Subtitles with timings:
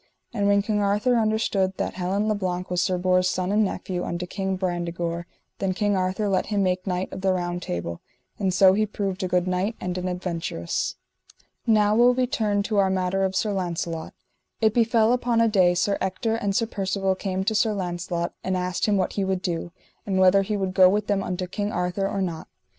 [0.33, 4.03] And when King Arthur understood that Helin le Blank was Sir Bors' son, and nephew
[4.03, 5.27] unto King Brandegore,
[5.59, 8.01] then King Arthur let him make knight of the Round Table;
[8.39, 10.95] and so he proved a good knight and an adventurous.
[11.67, 14.15] Now will we turn to our matter of Sir Launcelot.
[14.59, 18.57] It befell upon a day Sir Ector and Sir Percivale came to Sir Launcelot and
[18.57, 19.71] asked him what he would do,
[20.07, 22.47] and whether he would go with them unto King Arthur or not.